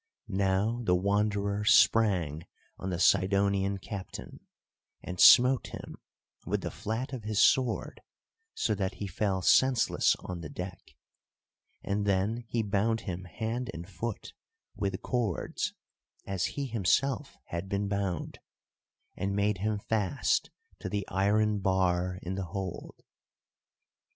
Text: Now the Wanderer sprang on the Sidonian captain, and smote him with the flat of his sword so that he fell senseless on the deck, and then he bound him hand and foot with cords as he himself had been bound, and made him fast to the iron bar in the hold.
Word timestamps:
Now 0.27 0.81
the 0.83 0.95
Wanderer 0.95 1.63
sprang 1.63 2.47
on 2.79 2.89
the 2.89 2.97
Sidonian 2.97 3.77
captain, 3.77 4.39
and 5.03 5.19
smote 5.19 5.67
him 5.67 5.95
with 6.43 6.61
the 6.61 6.71
flat 6.71 7.13
of 7.13 7.21
his 7.23 7.39
sword 7.39 8.01
so 8.55 8.73
that 8.73 8.95
he 8.95 9.05
fell 9.05 9.43
senseless 9.43 10.15
on 10.15 10.41
the 10.41 10.49
deck, 10.49 10.95
and 11.83 12.07
then 12.07 12.37
he 12.47 12.63
bound 12.63 13.01
him 13.01 13.25
hand 13.25 13.69
and 13.75 13.87
foot 13.87 14.33
with 14.75 14.99
cords 15.03 15.75
as 16.25 16.47
he 16.57 16.65
himself 16.65 17.37
had 17.49 17.69
been 17.69 17.87
bound, 17.87 18.39
and 19.15 19.35
made 19.35 19.59
him 19.59 19.77
fast 19.77 20.49
to 20.79 20.89
the 20.89 21.07
iron 21.09 21.59
bar 21.59 22.17
in 22.23 22.33
the 22.33 22.45
hold. 22.45 22.95